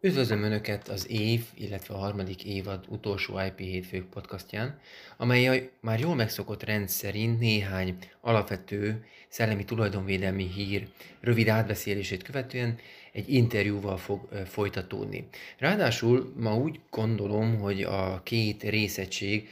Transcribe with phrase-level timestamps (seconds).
[0.00, 4.80] Üdvözlöm Önöket az év, illetve a harmadik évad utolsó IP hétfők podcastján,
[5.16, 10.88] amely a már jól megszokott rend szerint néhány alapvető szellemi tulajdonvédelmi hír
[11.20, 12.78] rövid átbeszélését követően
[13.18, 15.28] egy interjúval fog folytatódni.
[15.58, 19.48] Ráadásul ma úgy gondolom, hogy a két részegység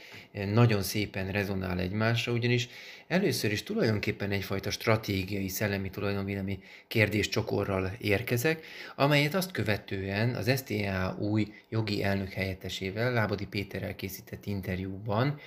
[0.53, 2.69] nagyon szépen rezonál egymásra, ugyanis
[3.07, 8.65] először is tulajdonképpen egyfajta stratégiai szellemi tulajdonvédelmi kérdéscsokorral érkezek,
[8.95, 15.39] amelyet azt követően az STH új jogi elnök helyettesével, Lábodi Péterrel készített interjúban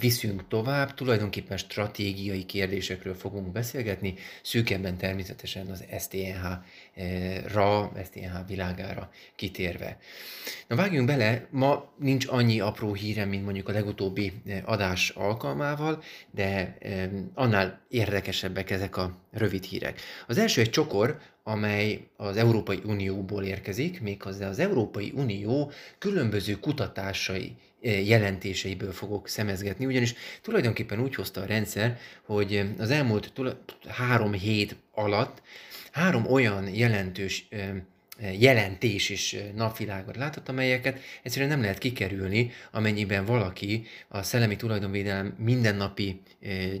[0.00, 6.46] viszünk tovább, tulajdonképpen stratégiai kérdésekről fogunk beszélgetni, szűkebben természetesen az STNH
[7.52, 9.98] ra, STNH világára kitérve.
[10.68, 14.32] Na vágjunk bele, ma nincs annyi apró hírem, mint mondjuk a legutóbbi
[14.64, 16.78] adás alkalmával, de
[17.34, 20.00] annál érdekesebbek ezek a rövid hírek.
[20.26, 21.18] Az első egy csokor,
[21.48, 30.14] amely az Európai Unióból érkezik, méghozzá az Európai Unió különböző kutatásai jelentéseiből fogok szemezgetni, ugyanis
[30.42, 33.32] tulajdonképpen úgy hozta a rendszer, hogy az elmúlt
[33.88, 35.42] három hét alatt
[35.92, 37.48] három olyan jelentős
[38.38, 46.20] jelentés és napvilágot látott, amelyeket egyszerűen nem lehet kikerülni, amennyiben valaki a szellemi tulajdonvédelem mindennapi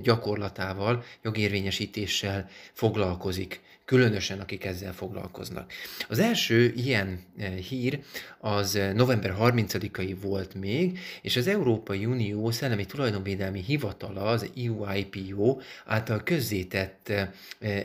[0.02, 5.72] gyakorlatával, jogérvényesítéssel foglalkozik különösen akik ezzel foglalkoznak.
[6.08, 8.00] Az első ilyen eh, hír
[8.38, 16.22] az november 30-ai volt még, és az Európai Unió Szellemi Tulajdonvédelmi Hivatala, az EUIPO által
[16.22, 17.28] közzétett eh,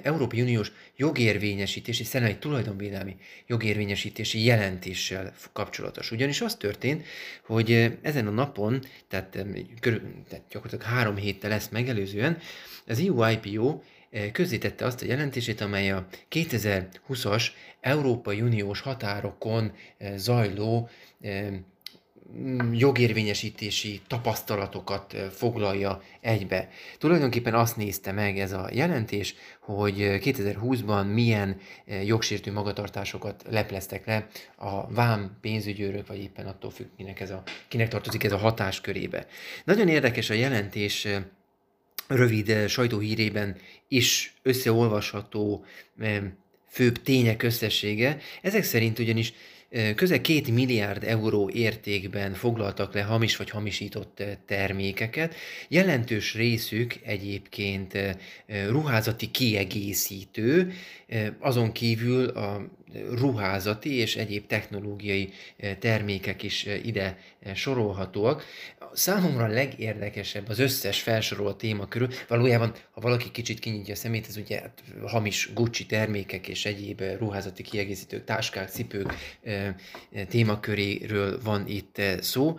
[0.04, 3.16] Európai Uniós jogérvényesítési, szellemi tulajdonvédelmi
[3.48, 6.12] jogérvényesítési jelentéssel kapcsolatos.
[6.12, 7.06] Ugyanis az történt,
[7.46, 9.46] hogy eh, ezen a napon, tehát,
[9.80, 12.38] körül, tehát gyakorlatilag három héttel ezt megelőzően,
[12.88, 13.80] az EUIPO
[14.32, 17.46] közzétette azt a jelentését, amely a 2020-as
[17.82, 19.72] Európai Uniós határokon
[20.16, 20.90] zajló
[22.72, 26.70] jogérvényesítési tapasztalatokat foglalja egybe.
[26.98, 31.58] Tulajdonképpen azt nézte meg ez a jelentés, hogy 2020-ban milyen
[32.04, 37.88] jogsértő magatartásokat lepleztek le a vám pénzügyőrök, vagy éppen attól függ, kinek, ez a, kinek
[37.88, 39.26] tartozik ez a hatáskörébe.
[39.64, 41.08] Nagyon érdekes a jelentés
[42.16, 43.56] rövid eh, sajtóhírében
[43.88, 45.66] is összeolvasható
[46.00, 46.22] eh,
[46.70, 48.18] főbb tények összessége.
[48.42, 49.34] Ezek szerint ugyanis
[49.70, 55.36] eh, közel két milliárd euró értékben foglaltak le hamis vagy hamisított termékeket.
[55.68, 57.98] Jelentős részük egyébként
[58.68, 60.74] ruházati kiegészítő,
[61.40, 62.70] azon kívül a
[63.12, 65.30] ruházati és egyéb technológiai
[65.80, 67.18] termékek is ide
[67.54, 68.46] sorolhatóak.
[68.94, 74.28] Számomra a legérdekesebb az összes felsorolt téma körül, valójában, ha valaki kicsit kinyitja a szemét,
[74.28, 79.14] ez ugye hát, hamis Gucci termékek és egyéb ruházati kiegészítők, táskák, cipők
[80.28, 82.58] témaköréről van itt szó,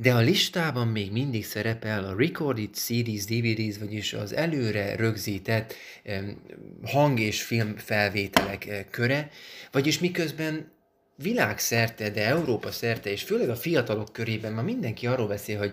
[0.00, 5.74] de a listában még mindig szerepel a recorded CDs, DVDs, vagyis az előre rögzített
[6.84, 9.30] hang- és filmfelvételek köre,
[9.72, 10.72] vagyis miközben
[11.16, 15.72] világszerte, de Európa szerte, és főleg a fiatalok körében már mindenki arról beszél, hogy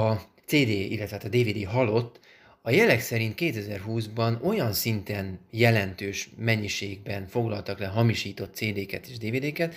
[0.00, 0.14] a
[0.46, 2.20] CD, illetve hát a DVD halott,
[2.62, 9.74] a jelek szerint 2020-ban olyan szinten jelentős mennyiségben foglaltak le hamisított CD-ket és DVD-ket,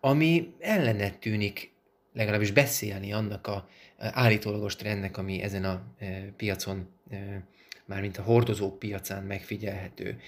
[0.00, 1.74] ami ellenet tűnik
[2.16, 3.68] legalábbis beszélni annak a
[3.98, 6.06] állítólagos trendnek, ami ezen a e,
[6.36, 7.42] piacon, e,
[7.84, 10.20] mármint a hordozók piacán megfigyelhető.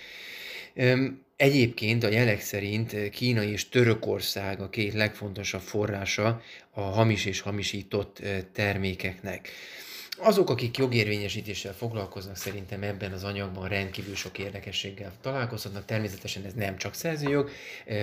[1.36, 8.22] Egyébként a jelek szerint Kína és Törökország a két legfontosabb forrása a hamis és hamisított
[8.52, 9.48] termékeknek.
[10.20, 15.84] Azok, akik jogérvényesítéssel foglalkoznak, szerintem ebben az anyagban rendkívül sok érdekességgel találkozhatnak.
[15.84, 17.50] Természetesen ez nem csak szerzőjog,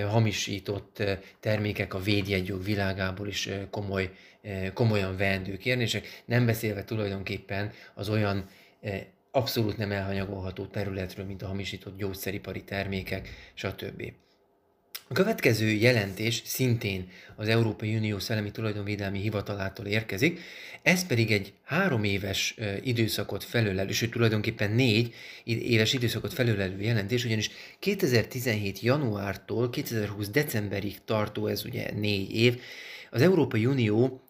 [0.08, 1.02] hamisított
[1.40, 4.10] termékek a védjegyjog világából is komoly,
[4.74, 8.48] komolyan veendő kérdések, nem beszélve tulajdonképpen az olyan
[9.30, 14.12] abszolút nem elhanyagolható területről, mint a hamisított gyógyszeripari termékek, stb.
[15.08, 20.40] A következő jelentés szintén az Európai Unió Szellemi Tulajdonvédelmi Hivatalától érkezik,
[20.82, 25.14] ez pedig egy három éves időszakot felölelő, sőt tulajdonképpen négy
[25.44, 28.80] éves időszakot felölelő jelentés, ugyanis 2017.
[28.80, 30.28] januártól 2020.
[30.28, 32.60] decemberig tartó, ez ugye négy év,
[33.10, 34.20] az Európai Unió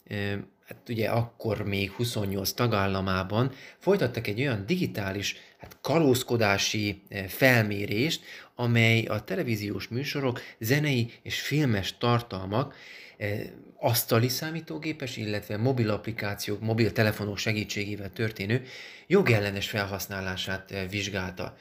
[0.66, 8.24] hát ugye akkor még 28 tagállamában folytattak egy olyan digitális hát kalózkodási eh, felmérést,
[8.54, 12.74] amely a televíziós műsorok, zenei és filmes tartalmak
[13.16, 13.40] eh,
[13.78, 18.62] asztali számítógépes, illetve mobil applikációk, mobiltelefonok segítségével történő
[19.06, 21.56] jogellenes felhasználását eh, vizsgálta.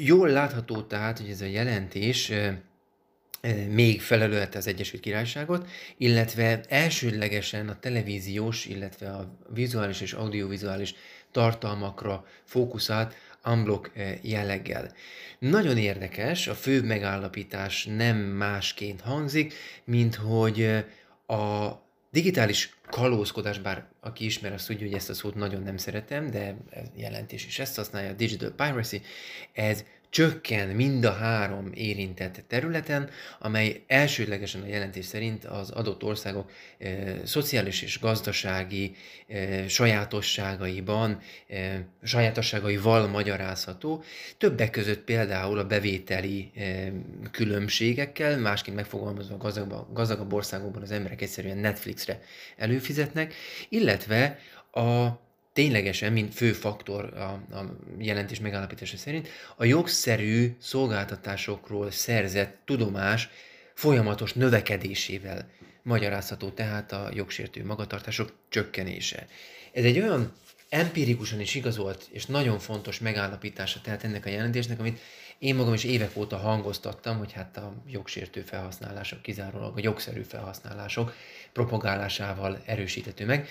[0.00, 2.32] Jól látható tehát, hogy ez a jelentés
[3.68, 10.94] még felelőlte az Egyesült Királyságot, illetve elsődlegesen a televíziós, illetve a vizuális és audiovizuális
[11.30, 13.90] tartalmakra fókuszált unblock
[14.22, 14.92] jelleggel.
[15.38, 19.54] Nagyon érdekes, a fő megállapítás nem másként hangzik,
[19.84, 20.84] mint hogy
[21.26, 21.70] a
[22.10, 26.56] digitális kalózkodás, bár aki ismer, azt tudja, hogy ezt a szót nagyon nem szeretem, de
[26.96, 29.02] jelentés is ezt használja, a digital piracy,
[29.52, 29.84] ez
[30.16, 36.88] csökken mind a három érintett területen, amely elsődlegesen a jelentés szerint az adott országok e,
[37.24, 38.94] szociális és gazdasági
[39.28, 41.18] e, sajátosságaiban,
[41.48, 44.04] e, sajátosságaival magyarázható,
[44.38, 46.92] többek között például a bevételi e,
[47.30, 52.20] különbségekkel, másként megfogalmazva gazdagabb, gazdagabb országokban az emberek egyszerűen Netflixre
[52.56, 53.34] előfizetnek,
[53.68, 54.38] illetve
[54.72, 55.24] a
[55.56, 63.28] ténylegesen, mint fő faktor a, a jelentés megállapítása szerint, a jogszerű szolgáltatásokról szerzett tudomás
[63.74, 65.50] folyamatos növekedésével
[65.82, 69.26] magyarázható tehát a jogsértő magatartások csökkenése.
[69.72, 70.32] Ez egy olyan
[70.68, 75.00] empirikusan is igazolt és nagyon fontos megállapítása tehát ennek a jelentésnek, amit
[75.38, 81.14] én magam is évek óta hangoztattam, hogy hát a jogsértő felhasználások, kizárólag a jogszerű felhasználások
[81.52, 83.48] propagálásával erősíthető meg.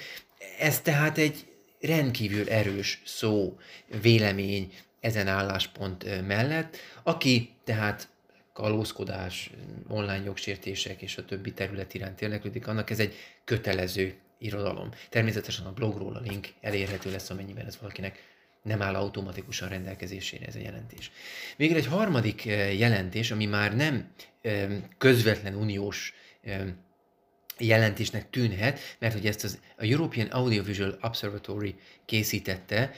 [0.59, 1.45] Ez tehát egy
[1.85, 3.57] rendkívül erős szó,
[4.01, 8.09] vélemény ezen álláspont mellett, aki tehát
[8.53, 9.51] kalózkodás,
[9.87, 14.89] online jogsértések és a többi terület iránt érdeklődik, annak ez egy kötelező irodalom.
[15.09, 20.55] Természetesen a blogról a link elérhető lesz, amennyiben ez valakinek nem áll automatikusan rendelkezésére ez
[20.55, 21.11] a jelentés.
[21.57, 22.45] Végül egy harmadik
[22.77, 24.11] jelentés, ami már nem
[24.97, 26.13] közvetlen uniós
[27.59, 31.75] jelentésnek tűnhet, mert hogy ezt az, a European Audiovisual Observatory
[32.05, 32.91] készítette,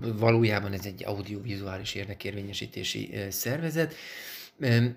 [0.00, 3.94] valójában ez egy audiovizuális érdekérvényesítési szervezet,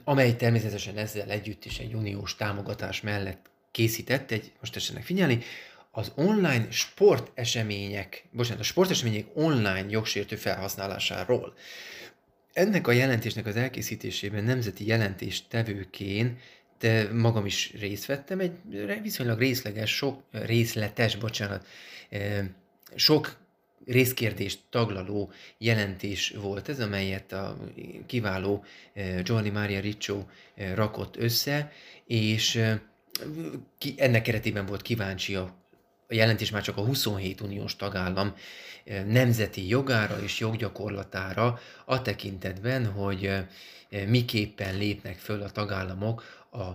[0.03, 5.43] amely természetesen ezzel együtt is egy uniós támogatás mellett készített, egy, most tessenek figyelni,
[5.91, 11.53] az online sportesemények, bocsánat, a sportesemények online jogsértő felhasználásáról.
[12.53, 16.39] Ennek a jelentésnek az elkészítésében nemzeti jelentéstevőként
[16.81, 18.51] de magam is részt vettem, egy
[19.01, 21.65] viszonylag részleges, sok részletes, bocsánat,
[22.95, 23.37] sok
[23.85, 27.57] részkérdést taglaló jelentés volt ez, amelyet a
[28.05, 28.63] kiváló
[29.23, 30.23] Giovanni Maria Riccio
[30.75, 31.71] rakott össze,
[32.05, 32.63] és
[33.97, 35.61] ennek keretében volt kíváncsi a
[36.11, 38.33] a jelentés már csak a 27 uniós tagállam
[39.05, 43.33] nemzeti jogára és joggyakorlatára a tekintetben, hogy
[44.07, 46.69] miképpen lépnek föl a tagállamok a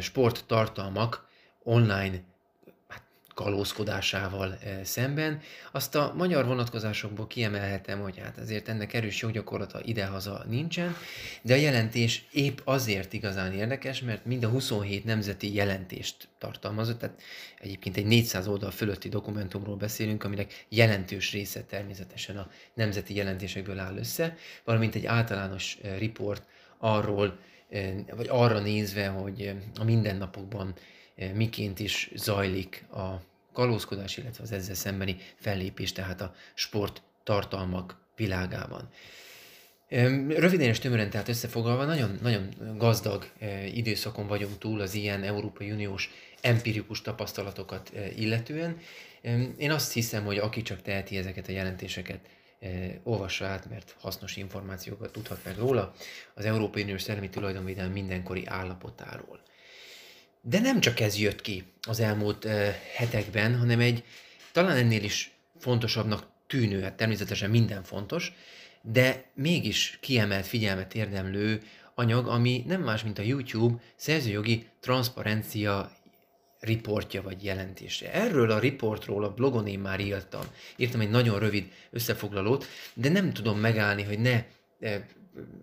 [0.00, 1.28] sporttartalmak
[1.62, 2.20] online
[2.88, 3.02] hát,
[3.34, 5.40] kalózkodásával szemben.
[5.72, 10.96] Azt a magyar vonatkozásokból kiemelhetem, hogy hát azért ennek erős joggyakorlata idehaza nincsen,
[11.42, 17.22] de a jelentés épp azért igazán érdekes, mert mind a 27 nemzeti jelentést tartalmazott, tehát
[17.60, 23.96] egyébként egy 400 oldal fölötti dokumentumról beszélünk, aminek jelentős része természetesen a nemzeti jelentésekből áll
[23.96, 26.42] össze, valamint egy általános riport
[26.78, 27.38] arról,
[28.16, 30.74] vagy arra nézve, hogy a mindennapokban
[31.34, 33.20] miként is zajlik a
[33.52, 38.88] kalózkodás, illetve az ezzel szembeni fellépés, tehát a sport tartalmak világában.
[40.28, 43.30] Röviden és tömören tehát összefoglalva, nagyon, nagyon gazdag
[43.74, 48.78] időszakon vagyunk túl az ilyen Európai Uniós empirikus tapasztalatokat illetően.
[49.56, 52.18] Én azt hiszem, hogy aki csak teheti ezeket a jelentéseket,
[53.02, 55.94] olvassa át, mert hasznos információkat tudhat meg róla
[56.34, 59.40] az Európai Uniós Szellemi Tulajdonvédelem mindenkori állapotáról.
[60.40, 62.46] De nem csak ez jött ki az elmúlt
[62.94, 64.04] hetekben, hanem egy
[64.52, 68.32] talán ennél is fontosabbnak tűnő, hát természetesen minden fontos,
[68.82, 71.62] de mégis kiemelt figyelmet érdemlő
[71.94, 75.96] anyag, ami nem más, mint a YouTube szerzőjogi transzparencia
[76.60, 78.12] riportja vagy jelentése.
[78.12, 80.44] Erről a riportról a blogon én már írtam.
[80.76, 84.44] Írtam egy nagyon rövid összefoglalót, de nem tudom megállni, hogy ne
[84.80, 85.02] eh,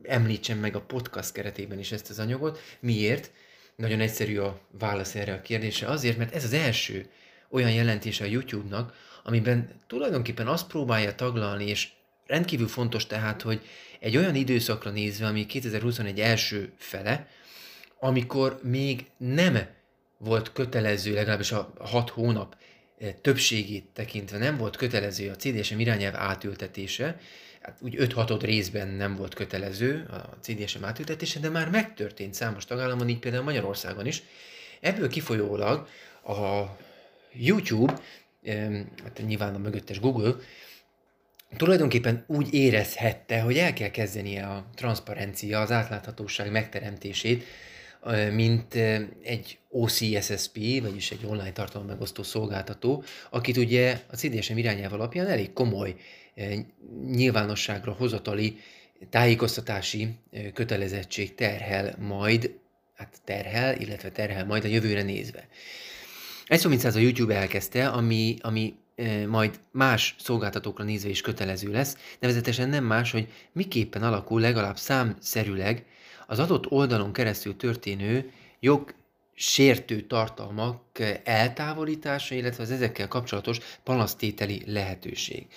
[0.03, 2.59] említsem meg a podcast keretében is ezt az anyagot.
[2.79, 3.31] Miért?
[3.75, 5.87] Nagyon egyszerű a válasz erre a kérdésre.
[5.87, 7.09] Azért, mert ez az első
[7.49, 11.89] olyan jelentése a YouTube-nak, amiben tulajdonképpen azt próbálja taglalni, és
[12.25, 13.61] rendkívül fontos tehát, hogy
[13.99, 17.27] egy olyan időszakra nézve, ami 2021 első fele,
[17.99, 19.57] amikor még nem
[20.17, 22.57] volt kötelező, legalábbis a hat hónap
[22.97, 27.19] eh, többségét tekintve nem volt kötelező a CDSM irányelv átültetése,
[27.61, 32.65] hát úgy 5 6 részben nem volt kötelező a CDSM átültetése, de már megtörtént számos
[32.65, 34.23] tagállamon, így például Magyarországon is.
[34.79, 35.87] Ebből kifolyólag
[36.23, 36.63] a
[37.33, 37.99] YouTube,
[39.03, 40.35] hát nyilván a mögöttes Google,
[41.57, 47.45] tulajdonképpen úgy érezhette, hogy el kell kezdenie a transzparencia, az átláthatóság megteremtését
[48.31, 48.73] mint
[49.23, 55.53] egy OCSSP, vagyis egy online tartalom megosztó szolgáltató, akit ugye a CDSM irányelv alapján elég
[55.53, 55.95] komoly
[57.05, 58.57] nyilvánosságra hozatali
[59.09, 60.07] tájékoztatási
[60.53, 62.59] kötelezettség terhel majd,
[62.93, 65.47] hát terhel, illetve terhel majd a jövőre nézve.
[66.45, 68.73] Egy szó mint a YouTube elkezdte, ami, ami
[69.27, 75.85] majd más szolgáltatókra nézve is kötelező lesz, nevezetesen nem más, hogy miképpen alakul legalább számszerűleg
[76.27, 78.93] az adott oldalon keresztül történő jog
[79.33, 80.81] sértő tartalmak
[81.23, 85.47] eltávolítása, illetve az ezekkel kapcsolatos panasztételi lehetőség.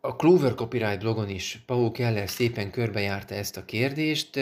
[0.00, 4.40] A Clover Copyright blogon is Paul Keller szépen körbejárta ezt a kérdést.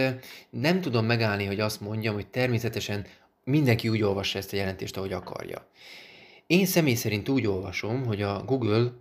[0.50, 3.06] Nem tudom megállni, hogy azt mondjam, hogy természetesen
[3.44, 5.66] mindenki úgy olvassa ezt a jelentést, ahogy akarja.
[6.46, 8.92] Én személy szerint úgy olvasom, hogy a Google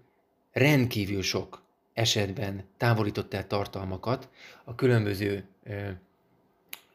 [0.52, 1.64] rendkívül sok
[2.00, 4.30] esetben távolított el tartalmakat
[4.64, 5.44] a különböző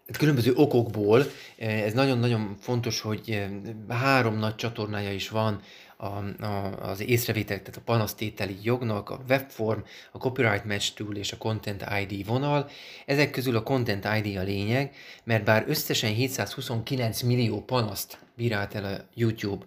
[0.06, 1.24] hát különböző okokból.
[1.58, 3.46] Ez nagyon-nagyon fontos, hogy
[3.88, 5.60] három nagy csatornája is van
[5.96, 6.06] a,
[6.44, 9.80] a, az észrevételek, tehát a panasztételi jognak, a webform,
[10.12, 12.68] a copyright match tool és a content ID vonal.
[13.06, 14.94] Ezek közül a content ID a lényeg,
[15.24, 19.64] mert bár összesen 729 millió panaszt bírált el a YouTube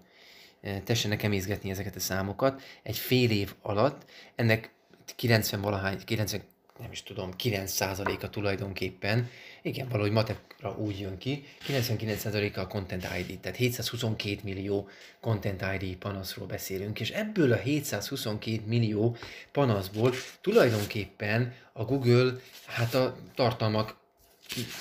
[0.83, 4.05] tessenek emészgetni ezeket a számokat egy fél év alatt.
[4.35, 4.75] Ennek
[5.15, 6.41] 90 valahány, 90,
[6.79, 9.29] nem is tudom, 9%-a tulajdonképpen,
[9.61, 14.89] igen, valahogy matekra úgy jön ki, 99%-a a Content ID, tehát 722 millió
[15.21, 19.15] Content ID panaszról beszélünk, és ebből a 722 millió
[19.51, 22.33] panaszból tulajdonképpen a Google
[22.65, 23.95] hát a tartalmak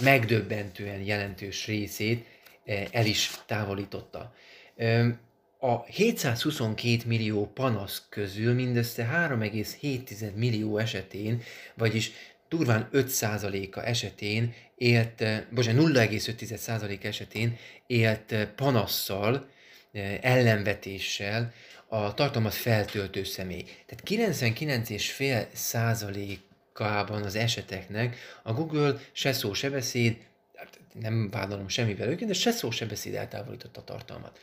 [0.00, 2.26] megdöbbentően jelentős részét
[2.90, 4.34] el is távolította
[5.58, 11.42] a 722 millió panasz közül mindössze 3,7 millió esetén,
[11.74, 12.12] vagyis
[12.48, 19.48] durván 5%-a esetén élt, bocsánat, 0,5% esetén élt panasszal,
[20.20, 21.52] ellenvetéssel
[21.86, 23.64] a tartalmat feltöltő személy.
[23.86, 30.16] Tehát 99,5 százalékában az eseteknek a Google se szó, se beszéd,
[30.54, 34.38] hát nem vádolom semmivel őket, de se szó, se beszéd eltávolította a tartalmat.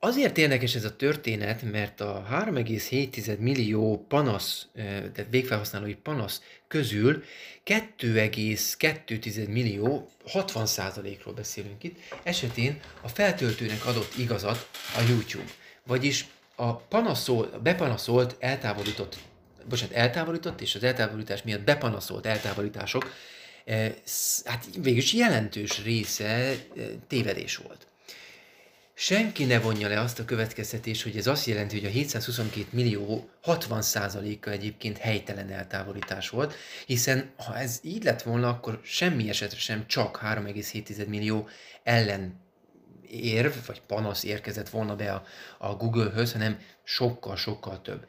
[0.00, 7.24] Azért érdekes ez a történet, mert a 3,7 millió panasz, tehát végfelhasználói panasz közül
[7.66, 15.50] 2,2 millió, 60%-ról beszélünk itt, esetén a feltöltőnek adott igazat a YouTube.
[15.86, 19.18] Vagyis a, panaszol, bepanaszolt, eltávolított,
[19.68, 23.14] bocsánat, eltávolított és az eltávolítás miatt bepanaszolt eltávolítások,
[24.44, 26.54] hát végülis jelentős része
[27.06, 27.87] tévedés volt
[29.00, 33.28] senki ne vonja le azt a következtetést, hogy ez azt jelenti, hogy a 722 millió
[33.44, 36.54] 60%-a egyébként helytelen eltávolítás volt,
[36.86, 41.48] hiszen ha ez így lett volna, akkor semmi esetre sem csak 3,7 millió
[41.82, 42.40] ellen
[43.10, 45.24] érv, vagy panasz érkezett volna be a,
[45.58, 48.06] a Google-höz, hanem sokkal-sokkal több.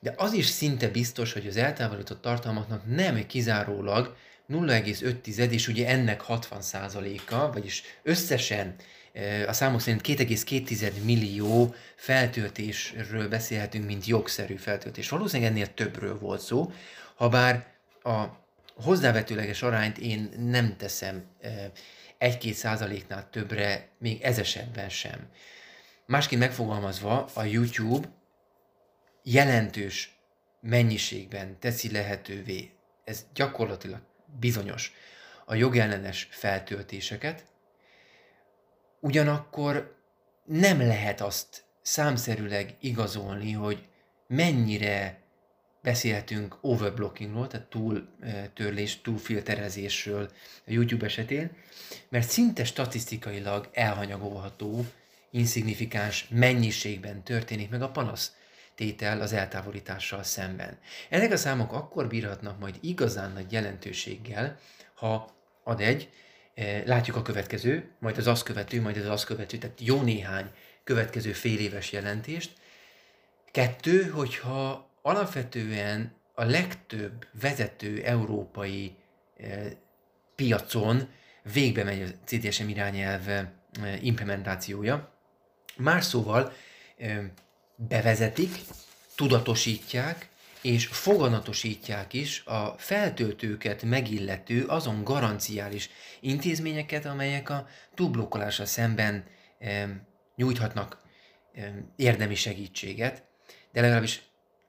[0.00, 4.16] De az is szinte biztos, hogy az eltávolított tartalmaknak nem kizárólag
[4.48, 8.74] 0,5 és ugye ennek 60%-a, vagyis összesen
[9.46, 15.08] a számok szerint 2,2 millió feltöltésről beszélhetünk, mint jogszerű feltöltés.
[15.08, 16.72] Valószínűleg ennél többről volt szó,
[17.14, 17.66] ha bár
[18.02, 18.24] a
[18.74, 21.24] hozzávetőleges arányt én nem teszem
[22.20, 25.28] 1-2 százaléknál többre, még ez esetben sem.
[26.06, 28.08] Másként megfogalmazva, a YouTube
[29.22, 30.18] jelentős
[30.60, 32.70] mennyiségben teszi lehetővé,
[33.04, 34.00] ez gyakorlatilag
[34.40, 34.92] bizonyos,
[35.44, 37.44] a jogellenes feltöltéseket,
[39.04, 39.96] Ugyanakkor
[40.44, 43.88] nem lehet azt számszerűleg igazolni, hogy
[44.26, 45.20] mennyire
[45.82, 50.30] beszélhetünk overblockingról, tehát túltörlés, túlfilterezésről
[50.66, 51.50] a YouTube esetén,
[52.08, 54.84] mert szinte statisztikailag elhanyagolható,
[55.30, 58.36] insignifikáns mennyiségben történik meg a panasz
[58.74, 60.78] tétel az eltávolítással szemben.
[61.08, 64.58] Ezek a számok akkor bírhatnak majd igazán nagy jelentőséggel,
[64.94, 65.34] ha
[65.64, 66.10] ad egy
[66.84, 70.50] látjuk a következő, majd az azt követő, majd az azt követő, tehát jó néhány
[70.84, 72.52] következő fél éves jelentést.
[73.50, 78.94] Kettő, hogyha alapvetően a legtöbb vezető európai
[79.36, 79.70] eh,
[80.34, 81.08] piacon
[81.52, 83.48] végbe megy a CTSM irányelv eh,
[84.00, 85.12] implementációja.
[85.76, 86.52] Más szóval
[87.76, 88.50] bevezetik,
[89.14, 90.28] tudatosítják,
[90.64, 95.90] és foganatosítják is a feltöltőket megillető azon garanciális
[96.20, 99.24] intézményeket, amelyek a túlblokkolásra szemben
[99.58, 99.88] e,
[100.36, 100.98] nyújthatnak
[101.54, 103.22] e, érdemi segítséget,
[103.72, 104.22] de legalábbis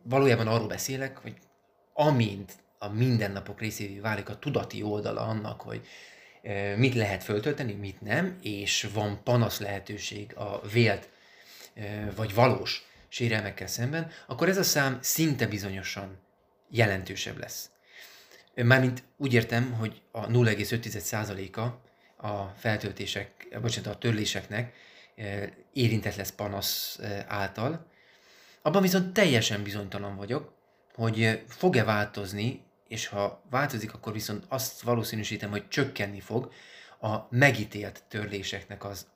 [0.03, 1.35] valójában arról beszélek, hogy
[1.93, 5.87] amint a mindennapok részévé válik a tudati oldala annak, hogy
[6.75, 11.09] mit lehet föltölteni, mit nem, és van panasz lehetőség a vélt
[12.15, 12.85] vagy valós
[13.15, 16.17] sérelmekkel szemben, akkor ez a szám szinte bizonyosan
[16.69, 17.69] jelentősebb lesz.
[18.55, 21.62] Mármint úgy értem, hogy a 0,5%-a
[22.27, 24.74] a feltöltések, bocsánat, a törléseknek
[25.74, 27.86] érintett lesz panasz által.
[28.62, 30.53] Abban viszont teljesen bizonytalan vagyok,
[30.93, 36.51] hogy fog-e változni, és ha változik, akkor viszont azt valószínűsítem, hogy csökkenni fog
[37.01, 39.07] a megítélt törléseknek az,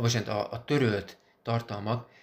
[0.00, 2.16] bocsánat, a, a törölt tartalmak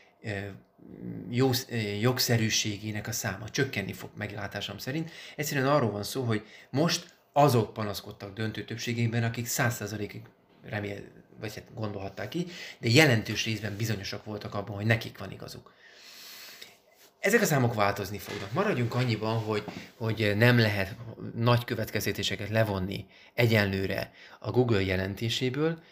[1.29, 1.51] jó,
[1.99, 5.11] jogszerűségének a száma csökkenni fog meglátásom szerint.
[5.35, 10.21] Egyszerűen arról van szó, hogy most azok panaszkodtak döntő többségében, akik 100%-ig
[10.63, 10.99] remél,
[11.39, 12.47] vagy hát gondolhatták ki,
[12.79, 15.73] de jelentős részben bizonyosak voltak abban, hogy nekik van igazuk.
[17.19, 18.51] Ezek a számok változni fognak.
[18.51, 19.63] Maradjunk annyiban, hogy,
[19.97, 20.95] hogy nem lehet
[21.35, 25.83] nagy következtetéseket levonni egyenlőre a Google jelentéséből,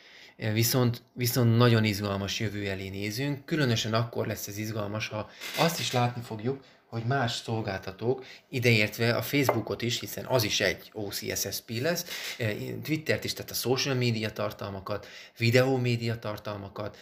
[0.52, 5.92] viszont, viszont nagyon izgalmas jövő elé nézünk, különösen akkor lesz ez izgalmas, ha azt is
[5.92, 12.06] látni fogjuk, hogy más szolgáltatók, ideértve a Facebookot is, hiszen az is egy OCSSP lesz,
[12.38, 15.08] eh, Twittert is, tehát a social media tartalmakat,
[15.38, 16.98] videó média tartalmakat,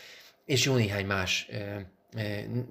[0.45, 1.75] és jó néhány más eh,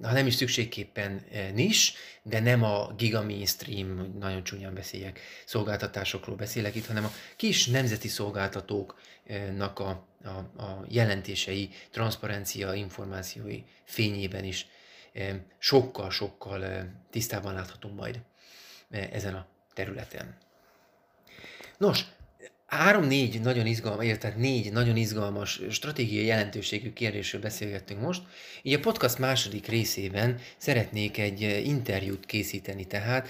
[0.01, 1.93] ha nem is szükségképpen nis,
[2.23, 8.07] de nem a giga mainstream, nagyon csúnyán beszéljek, szolgáltatásokról beszélek itt, hanem a kis nemzeti
[8.07, 14.67] szolgáltatóknak a, a, a jelentései, transzparencia, információi fényében is
[15.57, 18.19] sokkal-sokkal tisztában láthatunk majd
[18.89, 20.37] ezen a területen.
[21.77, 22.05] Nos,
[22.77, 28.21] három-négy nagyon izgalmas, illetve négy nagyon izgalmas stratégiai jelentőségű kérdésről beszélgettünk most.
[28.61, 33.29] Így a podcast második részében szeretnék egy interjút készíteni tehát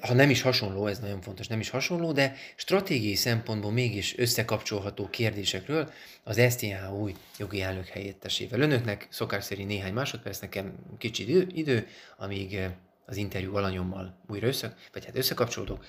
[0.00, 5.08] ha nem is hasonló, ez nagyon fontos, nem is hasonló, de stratégiai szempontból mégis összekapcsolható
[5.08, 5.90] kérdésekről
[6.22, 8.60] az STH új jogi elnök helyettesével.
[8.60, 12.58] Önöknek szokás szerint néhány másodperc, nekem kicsi idő, amíg
[13.06, 15.84] az interjú alanyommal újra össze, vagy hát összekapcsolódok,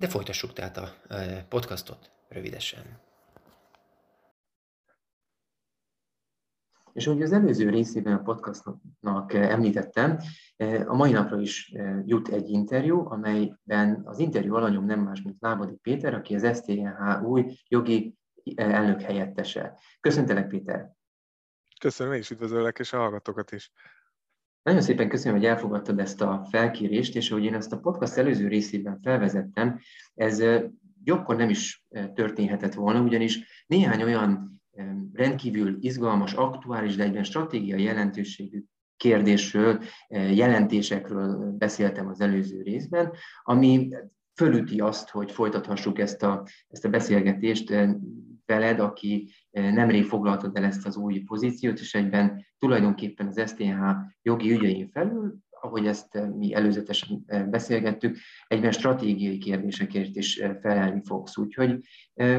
[0.00, 0.92] de folytassuk tehát a
[1.48, 3.00] podcastot rövidesen.
[6.92, 10.18] És ahogy az előző részében a podcastnak említettem,
[10.86, 15.76] a mai napra is jut egy interjú, amelyben az interjú alanyom nem más, mint Lábadi
[15.82, 18.14] Péter, aki az STNH új jogi
[18.54, 19.78] elnök helyettese.
[20.00, 20.92] Köszöntelek, Péter!
[21.80, 23.70] Köszönöm, én is üdvözöllek, és a hallgatókat is.
[24.62, 28.48] Nagyon szépen köszönöm, hogy elfogadtad ezt a felkérést, és ahogy én ezt a podcast előző
[28.48, 29.80] részében felvezettem,
[30.14, 30.42] ez
[31.04, 34.60] jobbkor nem is történhetett volna, ugyanis néhány olyan
[35.12, 38.62] rendkívül izgalmas, aktuális, de egyben stratégiai jelentőségű
[38.96, 43.94] kérdésről, jelentésekről beszéltem az előző részben, ami
[44.34, 47.74] fölüti azt, hogy folytathassuk ezt a, ezt a beszélgetést
[48.50, 53.74] veled, aki nemrég foglaltad el ezt az új pozíciót, és egyben tulajdonképpen az STH
[54.22, 60.56] jogi ügyein felül ahogy ezt eh, mi előzetesen eh, beszélgettük, egyben stratégiai kérdésekért is eh,
[60.60, 61.36] felelni fogsz.
[61.36, 61.78] Úgyhogy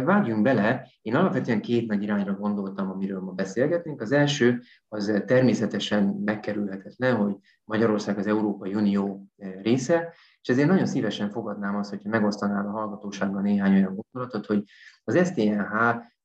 [0.04, 0.88] vágjunk bele.
[1.02, 4.02] Én alapvetően két nagy irányra gondoltam, amiről ma beszélgetünk.
[4.02, 9.28] Az első, az természetesen megkerülhetetlen, hogy Magyarország az Európai Unió
[9.62, 14.64] része, és ezért nagyon szívesen fogadnám azt, hogyha megosztanál a hallgatósággal néhány olyan gondolatot, hogy
[15.04, 15.74] az STNH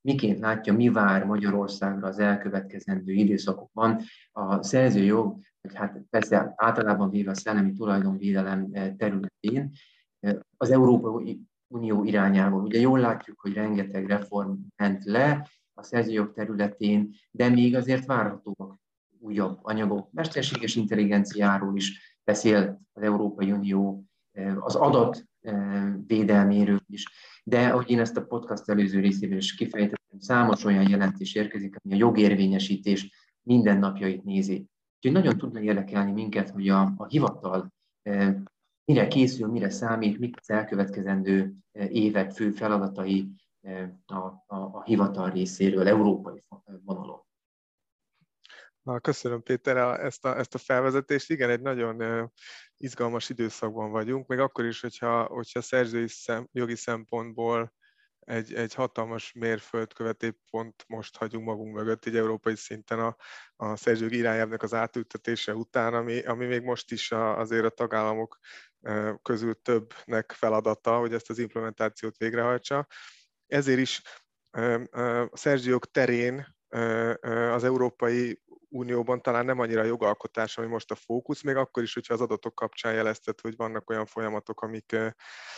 [0.01, 4.01] miként látja, mi vár Magyarországra az elkövetkezendő időszakokban
[4.33, 5.39] a szerzőjog
[5.75, 9.73] hát persze általában véve a szellemi tulajdonvédelem eh, területén,
[10.21, 12.63] eh, az Európai Unió irányából.
[12.63, 18.79] Ugye jól látjuk, hogy rengeteg reform ment le a szerzőjog területén, de még azért várhatóak
[19.19, 20.13] újabb anyagok.
[20.13, 25.25] Mesterséges intelligenciáról is beszél az Európai Unió, eh, az adat
[26.07, 27.05] védelméről is.
[27.45, 31.95] De ahogy én ezt a podcast előző részében is kifejtettem, számos olyan jelentés érkezik, ami
[31.95, 33.11] a jogérvényesítés
[33.43, 34.67] mindennapjait nézi.
[34.97, 38.43] Úgyhogy nagyon tudna érdekelni minket, hogy a, a hivatal e,
[38.85, 43.29] mire készül, mire számít, mik az elkövetkezendő e, évek fő feladatai
[43.61, 46.43] e, a, a, a hivatal részéről, európai
[46.85, 47.25] vonalon.
[48.83, 51.31] Na, köszönöm Péter ezt a, ezt a felvezetést.
[51.31, 52.31] Igen, egy nagyon
[52.77, 57.73] izgalmas időszakban vagyunk, még akkor is, hogyha, hogyha szerzői szem, jogi szempontból
[58.27, 63.17] egy, egy hatalmas mérföldköveté pont most hagyunk magunk mögött, így európai szinten a,
[63.57, 68.39] a szerzők irányelvnek az átültetése után, ami, ami még most is a, azért a tagállamok
[69.23, 72.87] közül többnek feladata, hogy ezt az implementációt végrehajtsa.
[73.47, 74.03] Ezért is
[74.91, 76.57] a szerzőjog terén
[77.53, 78.43] az Európai
[78.77, 82.55] Unióban talán nem annyira jogalkotás, ami most a fókusz, még akkor is, hogyha az adatok
[82.55, 84.97] kapcsán jeleztet, hogy vannak olyan folyamatok, amik,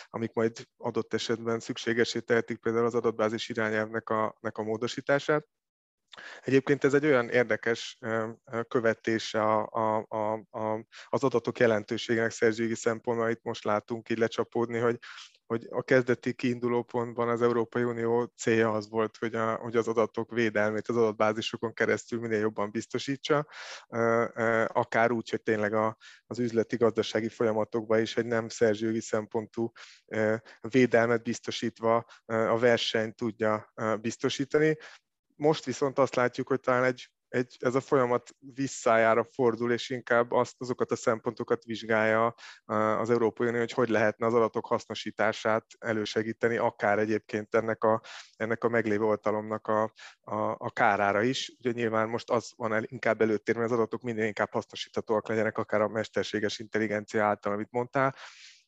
[0.06, 5.46] amik majd adott esetben szükségesé tehetik például az adatbázis irányelvnek a, nek a módosítását.
[6.42, 7.98] Egyébként ez egy olyan érdekes
[8.68, 14.78] követése a, a, a, a, az adatok jelentőségének szerzői szempontból, itt most látunk így lecsapódni,
[14.78, 14.98] hogy,
[15.46, 19.88] hogy a kezdeti kiinduló pontban az Európai Unió célja az volt, hogy, a, hogy az
[19.88, 23.46] adatok védelmét az adatbázisokon keresztül minél jobban biztosítsa,
[24.66, 29.72] akár úgy, hogy tényleg a, az üzleti gazdasági folyamatokban is egy nem szerzői szempontú
[30.60, 34.76] védelmet biztosítva a versenyt tudja biztosítani.
[35.38, 40.32] Most viszont azt látjuk, hogy talán egy, egy, ez a folyamat visszájára fordul, és inkább
[40.32, 42.34] azt, azokat a szempontokat vizsgálja
[42.98, 48.02] az Európai Unió, hogy hogy lehetne az adatok hasznosítását elősegíteni, akár egyébként ennek a,
[48.36, 49.82] ennek a meglévő oltalomnak a,
[50.20, 51.56] a, a kárára is.
[51.58, 55.80] Ugye nyilván most az van el, inkább előttérben, az adatok minél inkább hasznosíthatóak legyenek, akár
[55.80, 58.14] a mesterséges intelligencia által, amit mondtál,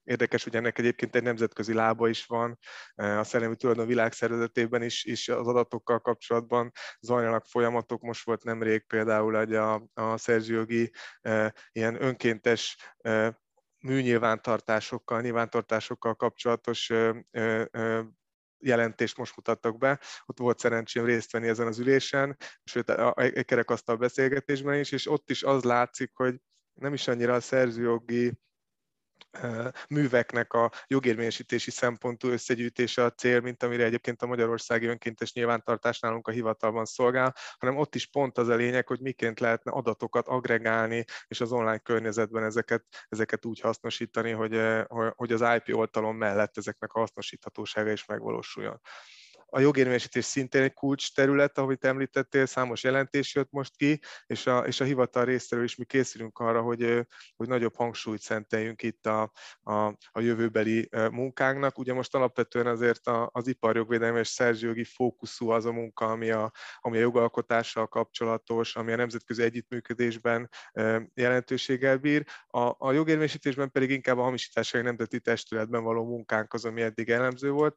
[0.05, 2.59] Érdekes, hogy ennek egyébként egy nemzetközi lába is van,
[2.95, 8.03] a Szellemi Tulajdon Világszervezetében is, is az adatokkal kapcsolatban zajlanak folyamatok.
[8.03, 13.41] Most volt nemrég például egy a, a szerzőjogi e, ilyen önkéntes e,
[13.79, 17.71] műnyilvántartásokkal, nyilvántartásokkal kapcsolatos e,
[18.59, 20.01] jelentést most mutattak be.
[20.27, 25.31] Ott volt szerencsém részt venni ezen az ülésen, sőt, egy kerekasztal beszélgetésben is, és ott
[25.31, 26.41] is az látszik, hogy
[26.73, 28.39] nem is annyira a szerzőjogi
[29.89, 36.29] műveknek a jogérvényesítési szempontú összegyűjtése a cél, mint amire egyébként a Magyarországi Önkéntes Nyilvántartás nálunk
[36.29, 41.05] a hivatalban szolgál, hanem ott is pont az a lényeg, hogy miként lehetne adatokat agregálni,
[41.27, 44.61] és az online környezetben ezeket, ezeket úgy hasznosítani, hogy,
[45.15, 48.81] hogy az IP oltalom mellett ezeknek a hasznosíthatósága is megvalósuljon.
[49.53, 54.59] A jogérvényesítés szintén egy kulcs terület, ahogy említettél, számos jelentés jött most ki, és a,
[54.59, 59.33] és a hivatal részéről is mi készülünk arra, hogy, hogy nagyobb hangsúlyt szenteljünk itt a,
[59.63, 59.75] a,
[60.11, 61.79] a jövőbeli munkánknak.
[61.79, 66.97] Ugye most alapvetően azért az iparjogvédelmi és szerzőjogi fókuszú az a munka, ami a, ami
[66.97, 70.49] a jogalkotással kapcsolatos, ami a nemzetközi együttműködésben
[71.15, 72.25] jelentőséggel bír.
[72.47, 77.51] A, a jogérvényesítésben pedig inkább a hamisításai nemzeti testületben való munkánk az, ami eddig elemző
[77.51, 77.77] volt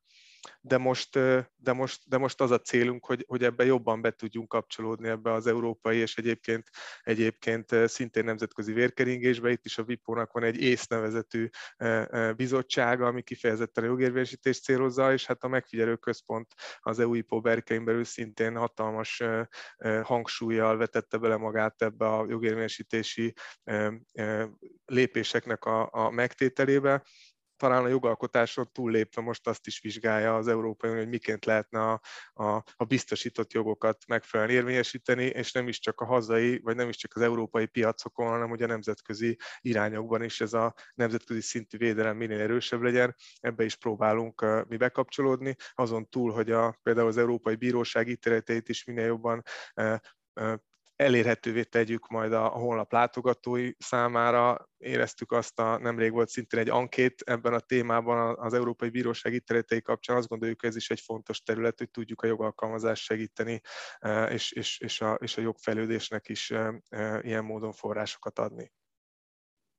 [0.62, 1.14] de most,
[1.56, 5.32] de most, de most az a célunk, hogy, hogy ebbe jobban be tudjunk kapcsolódni ebbe
[5.32, 6.70] az európai és egyébként,
[7.02, 9.52] egyébként szintén nemzetközi vérkeringésbe.
[9.52, 11.50] Itt is a VIPO-nak van egy ész nevezetű
[12.36, 18.04] bizottsága, ami kifejezetten a jogérvényesítést célozza, és hát a megfigyelő központ az EU-IPO berkein belül
[18.04, 19.24] szintén hatalmas
[20.04, 23.34] hangsúlyjal vetette bele magát ebbe a jogérvényesítési
[24.86, 27.04] lépéseknek a, a megtételébe
[27.64, 32.02] talán a jogalkotáson túllépve most azt is vizsgálja az Európai Unió, hogy miként lehetne a,
[32.34, 36.96] a, a biztosított jogokat megfelelően érvényesíteni, és nem is csak a hazai, vagy nem is
[36.96, 42.18] csak az európai piacokon, hanem hogy a nemzetközi irányokban is ez a nemzetközi szintű védelem
[42.18, 43.16] minél erősebb legyen.
[43.40, 48.84] Ebbe is próbálunk mi bekapcsolódni, azon túl, hogy a, például az Európai Bíróság ítéleteit is
[48.84, 49.44] minél jobban
[51.04, 54.70] elérhetővé tegyük majd a honlap látogatói számára.
[54.78, 59.82] Éreztük azt, a, nemrég volt szintén egy ankét ebben a témában az Európai Bíróság ítéletei
[59.82, 60.18] kapcsán.
[60.18, 63.62] Azt gondoljuk, ez is egy fontos terület, hogy tudjuk a jogalkalmazást segíteni,
[64.00, 68.72] e, és, és, és, a, és a jogfejlődésnek is e, e, ilyen módon forrásokat adni.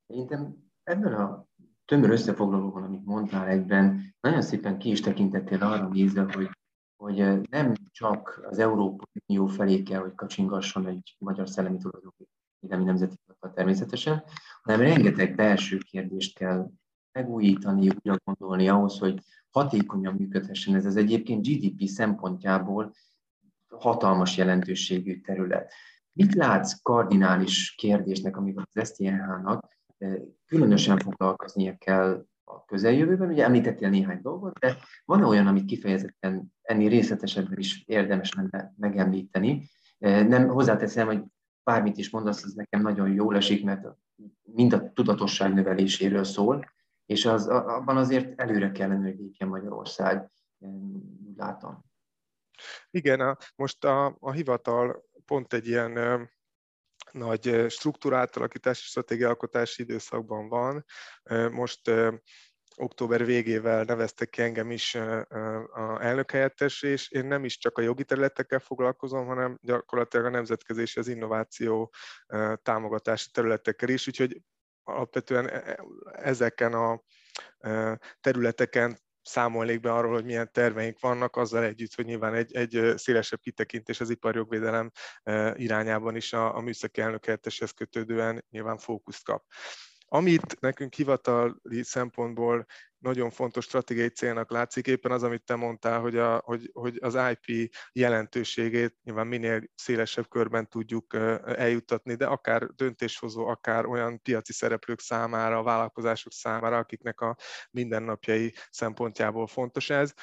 [0.07, 1.47] Szerintem ebben a
[1.85, 6.49] tömör összefoglalóban, amit mondtál egyben, nagyon szépen ki is tekintettél arra nézve, hogy
[6.97, 13.15] hogy nem csak az Európai Unió felé kell, hogy kacsingasson egy magyar szellemi tulajdonvédelmi nemzeti
[13.25, 14.23] hivatal természetesen,
[14.61, 16.69] hanem rengeteg belső kérdést kell
[17.11, 22.93] megújítani, újra gondolni ahhoz, hogy hatékonyan működhessen ez az egyébként GDP szempontjából
[23.67, 25.73] hatalmas jelentőségű terület.
[26.11, 29.67] Mit látsz kardinális kérdésnek, amivel az STNH-nak
[30.45, 33.29] különösen foglalkoznia kell a közeljövőben.
[33.29, 39.69] Ugye említettél néhány dolgot, de van olyan, amit kifejezetten ennél részletesebben is érdemes lenne megemlíteni.
[39.97, 41.23] E, nem hozzáteszem, hogy
[41.63, 43.87] bármit is mondasz, az nekem nagyon jól esik, mert
[44.41, 46.73] mind a tudatosság növeléséről szól,
[47.05, 50.67] és az, abban azért előre kellene, hogy lépjen Magyarország, e,
[51.37, 51.83] látom.
[52.89, 56.29] Igen, a, most a, a hivatal pont egy ilyen
[57.17, 60.85] nagy struktúrát alakítási, stratégialkotási időszakban van.
[61.51, 61.91] Most
[62.75, 68.03] október végével neveztek ki engem is a elnökhelyettes, és én nem is csak a jogi
[68.03, 71.93] területekkel foglalkozom, hanem gyakorlatilag a nemzetközi és az innováció
[72.61, 74.41] támogatási területekkel is, úgyhogy
[74.85, 77.01] alapvetően e, e, ezeken a
[78.21, 83.39] területeken számolnék be arról, hogy milyen terveink vannak, azzal együtt, hogy nyilván egy, egy szélesebb
[83.39, 84.91] kitekintés az iparjogvédelem
[85.53, 87.27] irányában is a, a műszaki elnök
[87.73, 89.43] kötődően nyilván fókuszt kap.
[90.07, 92.65] Amit nekünk hivatali szempontból
[93.05, 97.17] nagyon fontos stratégiai célnak látszik, éppen az, amit te mondtál, hogy, a, hogy, hogy az
[97.31, 101.13] IP jelentőségét nyilván minél szélesebb körben tudjuk
[101.45, 107.35] eljuttatni, de akár döntéshozó, akár olyan piaci szereplők számára, vállalkozások számára, akiknek a
[107.71, 110.13] mindennapjai szempontjából fontos ez.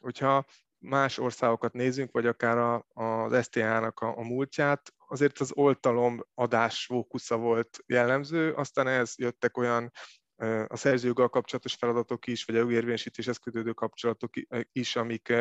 [0.00, 0.44] Hogyha
[0.78, 6.84] más országokat nézünk, vagy akár a, az STA-nak a, a múltját, azért az oltalom adás
[6.84, 9.92] fókusza volt jellemző, aztán ehhez jöttek olyan
[10.66, 14.30] a szerzőjoggal kapcsolatos feladatok is, vagy a jogérvényesítéshez kötődő kapcsolatok
[14.72, 15.32] is, amik,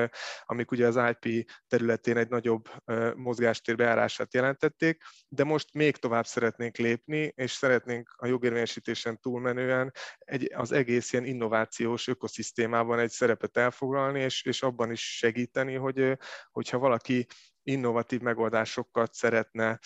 [0.45, 2.69] amik ugye az IP területén egy nagyobb
[3.15, 10.53] mozgástér beárását jelentették, de most még tovább szeretnénk lépni, és szeretnénk a jogérvényesítésen túlmenően egy,
[10.53, 16.17] az egész ilyen innovációs ökoszisztémában egy szerepet elfoglalni, és, és abban is segíteni, hogy
[16.51, 17.25] hogyha valaki
[17.63, 19.79] innovatív megoldásokat szeretne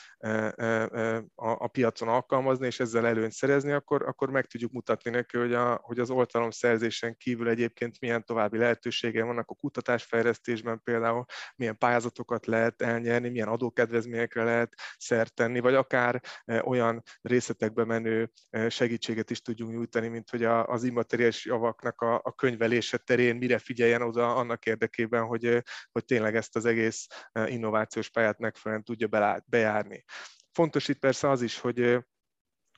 [1.36, 5.80] a, piacon alkalmazni, és ezzel előnyt szerezni, akkor, akkor meg tudjuk mutatni neki, hogy, a,
[5.82, 12.46] hogy az oltalom szerzésen kívül egyébként milyen további lehetőségei vannak a kutatásfejlesztésben például, milyen pályázatokat
[12.46, 16.22] lehet elnyerni, milyen adókedvezményekre lehet szert tenni, vagy akár
[16.62, 18.32] olyan részletekbe menő
[18.68, 24.02] segítséget is tudjunk nyújtani, mint hogy az immateriális javaknak a, a könyvelése terén mire figyeljen
[24.02, 27.08] oda annak érdekében, hogy, hogy tényleg ezt az egész
[27.46, 30.03] innovációt innovációs pályát megfelelően tudja bejárni.
[30.51, 32.06] Fontos itt persze az is, hogy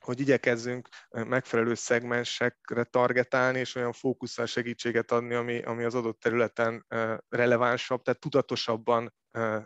[0.00, 6.86] hogy igyekezzünk megfelelő szegmensekre targetálni, és olyan fókusszal segítséget adni, ami, ami az adott területen
[7.28, 9.14] relevánsabb, tehát tudatosabban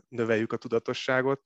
[0.08, 1.42] növeljük a tudatosságot.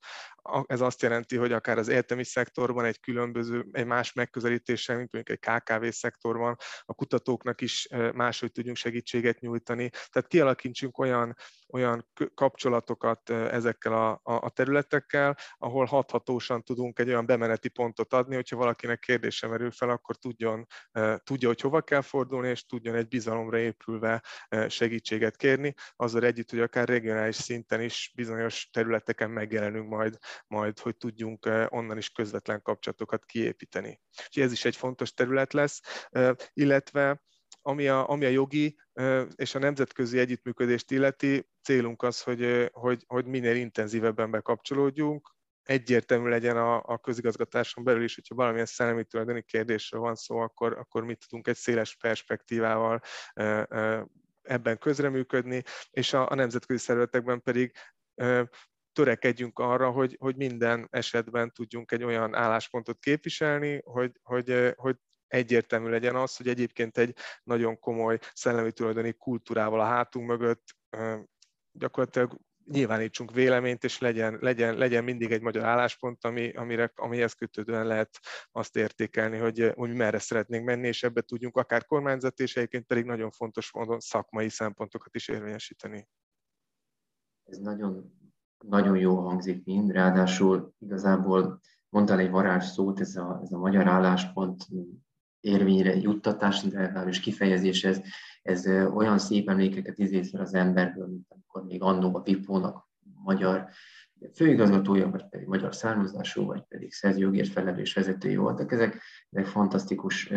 [0.65, 5.39] Ez azt jelenti, hogy akár az egyetemi szektorban egy különböző, egy más megközelítéssel, mint mondjuk
[5.39, 6.55] egy KKV szektorban,
[6.85, 9.89] a kutatóknak is máshogy tudjunk segítséget nyújtani.
[10.09, 11.35] Tehát kialakítsunk olyan,
[11.69, 18.55] olyan kapcsolatokat ezekkel a, a, területekkel, ahol hathatósan tudunk egy olyan bemeneti pontot adni, hogyha
[18.55, 20.65] valakinek kérdése merül fel, akkor tudjon,
[21.23, 24.23] tudja, hogy hova kell fordulni, és tudjon egy bizalomra épülve
[24.67, 30.17] segítséget kérni, azzal együtt, hogy akár regionális szinten is bizonyos területeken megjelenünk majd,
[30.47, 34.01] majd, hogy tudjunk eh, onnan is közvetlen kapcsolatokat kiépíteni.
[34.25, 37.21] Úgyhogy ez is egy fontos terület lesz, eh, illetve
[37.61, 43.03] ami a, ami a jogi eh, és a nemzetközi együttműködést illeti, célunk az, hogy, hogy,
[43.07, 49.41] hogy minél intenzívebben bekapcsolódjunk, egyértelmű legyen a, a közigazgatáson belül is, hogyha valamilyen szellemi tulajdoni
[49.41, 53.01] kérdésről van szó, akkor, akkor mit tudunk egy széles perspektívával
[54.41, 57.71] ebben közreműködni, és a, a nemzetközi szervezetekben pedig
[58.93, 64.95] törekedjünk arra, hogy, hogy minden esetben tudjunk egy olyan álláspontot képviselni, hogy, hogy, hogy
[65.27, 70.63] egyértelmű legyen az, hogy egyébként egy nagyon komoly szellemi tulajdoni kultúrával a hátunk mögött
[71.71, 77.87] gyakorlatilag nyilvánítsunk véleményt, és legyen, legyen, legyen mindig egy magyar álláspont, ami, amire, amihez kötődően
[77.87, 78.19] lehet
[78.51, 83.05] azt értékelni, hogy, hogy merre szeretnénk menni, és ebbe tudjunk akár kormányzati, és egyébként pedig
[83.05, 86.07] nagyon fontos módon szakmai szempontokat is érvényesíteni
[87.49, 88.13] ez nagyon,
[88.67, 91.59] nagyon jó hangzik mind, ráadásul igazából
[91.89, 94.67] mondtál egy varázs szót, ez a, ez a magyar álláspont
[95.39, 98.01] érvényre juttatás, legalábbis kifejezés, ez,
[98.41, 102.89] ez olyan szép emlékeket idézve az emberből, mint amikor még annó a Vipónak
[103.23, 103.69] magyar
[104.33, 108.71] főigazgatója, vagy pedig magyar származású, vagy pedig szerzőjogért felelős vezetői voltak.
[108.71, 110.31] Ezek, ezek fantasztikus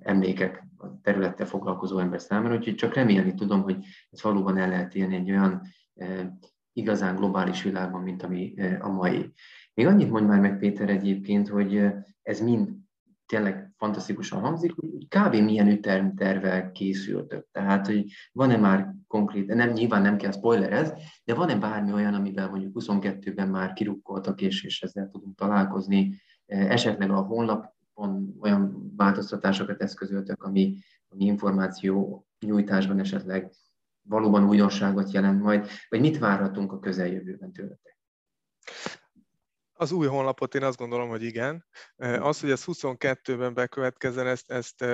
[0.00, 4.94] emlékek a területtel foglalkozó ember számára, úgyhogy csak remélni tudom, hogy ez valóban el lehet
[4.94, 5.62] élni egy olyan
[6.72, 9.32] igazán globális világban, mint ami a mai.
[9.74, 11.82] Még annyit mondj már meg, Péter, egyébként, hogy
[12.22, 12.70] ez mind
[13.26, 15.34] tényleg fantasztikusan hangzik, hogy kb.
[15.34, 17.46] milyen ütemtervel készültök.
[17.52, 20.92] Tehát, hogy van-e már konkrét, nem, nyilván nem kell spoilerez,
[21.24, 27.10] de van-e bármi olyan, amivel mondjuk 22-ben már kirukkoltak, és, és ezzel tudunk találkozni, esetleg
[27.10, 30.76] a honlapon olyan változtatásokat eszközöltök, ami,
[31.08, 33.50] ami információ nyújtásban esetleg
[34.08, 37.98] valóban újdonságot jelent majd, vagy mit várhatunk a közeljövőben tőletek?
[39.72, 41.66] Az új honlapot én azt gondolom, hogy igen.
[41.96, 44.84] Az, hogy ez 22-ben bekövetkezzen, ezt, ezt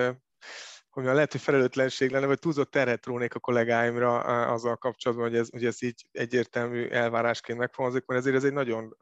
[0.93, 4.21] hogy lehet, hogy felelőtlenség lenne, vagy túlzott terhet rónék a kollégáimra
[4.53, 8.97] azzal kapcsolatban, hogy ez, hogy ez így egyértelmű elvárásként megfogalmazik, mert ezért ez egy nagyon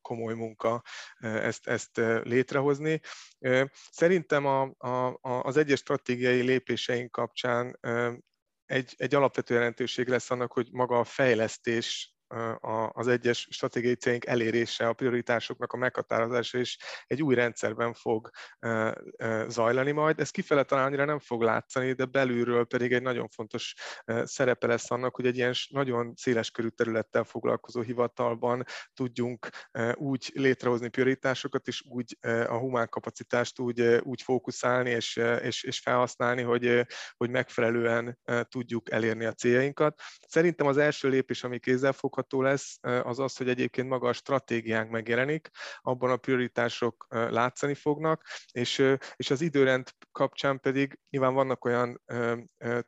[0.00, 0.82] komoly munka
[1.20, 3.00] ezt, ezt létrehozni.
[3.90, 7.78] Szerintem a, a, az egyes stratégiai lépéseink kapcsán
[8.66, 12.13] egy, egy alapvető jelentőség lesz annak, hogy maga a fejlesztés
[12.92, 18.30] az egyes stratégiai célink elérése, a prioritásoknak a meghatározása is egy új rendszerben fog
[19.48, 20.20] zajlani majd.
[20.20, 23.74] Ez kifele talán annyira nem fog látszani, de belülről pedig egy nagyon fontos
[24.24, 29.48] szerepe lesz annak, hogy egy ilyen nagyon széleskörű területtel foglalkozó hivatalban tudjunk
[29.94, 36.42] úgy létrehozni prioritásokat, és úgy a humán kapacitást úgy, úgy fókuszálni és, és, és felhasználni,
[36.42, 38.18] hogy, hogy megfelelően
[38.48, 40.00] tudjuk elérni a céljainkat.
[40.28, 45.50] Szerintem az első lépés, ami kézzelfogható lesz, az az, hogy egyébként maga a stratégiánk megjelenik,
[45.80, 52.02] abban a prioritások látszani fognak, és, és az időrend kapcsán pedig nyilván vannak olyan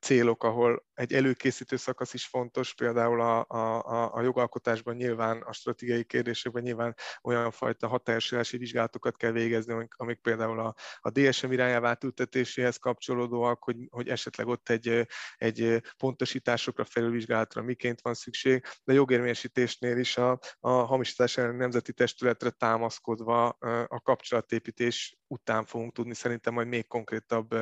[0.01, 6.05] célok, ahol egy előkészítő szakasz is fontos, például a, a, a jogalkotásban nyilván, a stratégiai
[6.05, 11.85] kérdésekben nyilván olyan fajta hatályosulási vizsgálatokat kell végezni, amik, amik például a, a DSM irányelv
[11.85, 19.99] átültetéséhez kapcsolódóak, hogy, hogy esetleg ott egy, egy pontosításokra, felülvizsgálatra miként van szükség, de jogérvényesítésnél
[19.99, 23.49] is a, a hamisítás ellen nemzeti testületre támaszkodva
[23.89, 27.55] a kapcsolatépítés után fogunk tudni szerintem majd még konkrétabb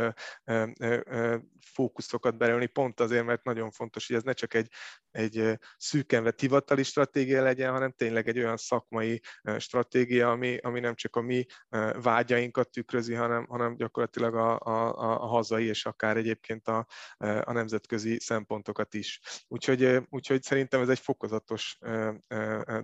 [1.61, 4.69] fókuszokat belőni, pont azért, mert nagyon fontos, hogy ez ne csak egy,
[5.11, 9.21] egy szűkenvet hivatali stratégia legyen, hanem tényleg egy olyan szakmai
[9.59, 11.45] stratégia, ami, ami nem csak a mi
[12.03, 16.87] vágyainkat tükrözi, hanem, hanem gyakorlatilag a, a, a hazai és akár egyébként a,
[17.19, 19.21] a nemzetközi szempontokat is.
[19.49, 20.99] Úgyhogy, úgyhogy szerintem ez egy
[21.45, 21.79] fokozatos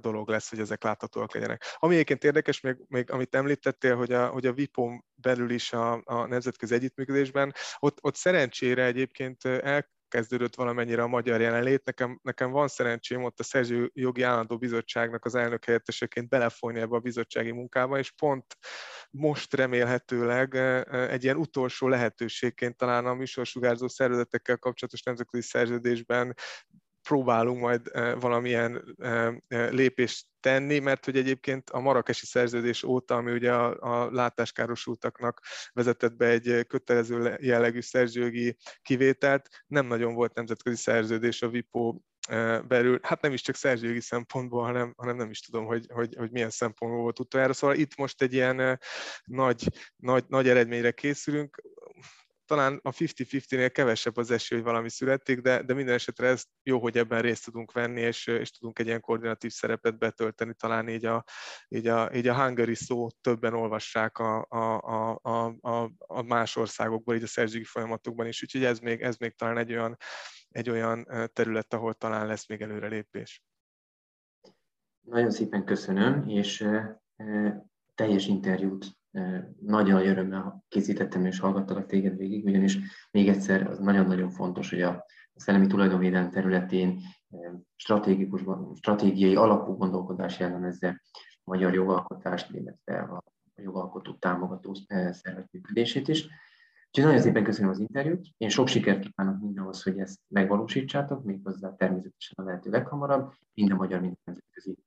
[0.01, 1.65] dolog lesz, hogy ezek láthatóak legyenek.
[1.77, 6.01] Ami egyébként érdekes, még, még amit említettél, hogy a, hogy a VIPOM belül is a,
[6.05, 11.85] a nemzetközi együttműködésben, ott, ott szerencsére egyébként el kezdődött valamennyire a magyar jelenlét.
[11.85, 16.97] Nekem, nekem van szerencsém ott a Szerző Jogi Állandó Bizottságnak az elnök helyetteseként belefolyni ebbe
[16.97, 18.57] a bizottsági munkába, és pont
[19.11, 20.55] most remélhetőleg
[20.91, 26.35] egy ilyen utolsó lehetőségként talán a műsorsugárzó szervezetekkel kapcsolatos nemzetközi szerződésben
[27.03, 28.97] próbálunk majd valamilyen
[29.49, 35.41] lépést tenni, mert hogy egyébként a marakesi szerződés óta, ami ugye a, a látáskárosultaknak
[35.73, 42.01] vezetett be egy kötelező jellegű szerzőgi kivételt, nem nagyon volt nemzetközi szerződés a VIPO
[42.67, 46.31] belül, hát nem is csak szerzőjogi szempontból, hanem, hanem nem is tudom, hogy, hogy, hogy
[46.31, 47.53] milyen szempontból volt utoljára.
[47.53, 48.81] Szóval itt most egy ilyen
[49.25, 51.63] nagy, nagy, nagy eredményre készülünk
[52.51, 56.79] talán a 50-50-nél kevesebb az esély, hogy valami születik, de, de minden esetre ez jó,
[56.81, 61.05] hogy ebben részt tudunk venni, és, és tudunk egy ilyen koordinatív szerepet betölteni, talán így
[61.05, 61.25] a,
[61.69, 64.81] így a, így a hungary szó többen olvassák a, a,
[65.23, 69.35] a, a, a más országokból, így a szerzői folyamatokban is, úgyhogy ez még, ez még
[69.35, 69.97] talán egy olyan,
[70.49, 73.43] egy olyan terület, ahol talán lesz még előrelépés.
[75.01, 76.69] Nagyon szépen köszönöm, és
[77.95, 79.00] teljes interjút
[79.61, 82.79] nagyon örömmel készítettem és hallgattalak téged végig, ugyanis
[83.11, 87.01] még egyszer az nagyon-nagyon fontos, hogy a szellemi tulajdonvédelem területén
[87.77, 88.45] stratégikus,
[88.75, 93.23] stratégiai alapú gondolkodás jellemezze a magyar jogalkotást, illetve a
[93.55, 94.75] jogalkotó támogató
[95.11, 96.29] szervek működését is.
[96.87, 101.75] Úgyhogy nagyon szépen köszönöm az interjút, én sok sikert kívánok mindenhoz, hogy ezt megvalósítsátok, méghozzá
[101.75, 104.79] természetesen a lehető leghamarabb, mind a magyar, mind a nemzetközi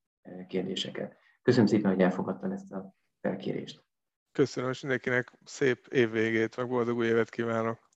[0.47, 1.15] kérdéseket.
[1.41, 3.83] Köszönöm szépen, hogy elfogadtad ezt a felkérést.
[4.33, 7.92] Köszönöm, mindenkinek szép évvégét, meg boldog új évet kívánok!